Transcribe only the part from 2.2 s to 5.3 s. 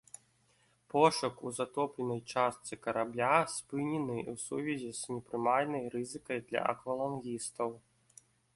частцы карабля спынены ў сувязі з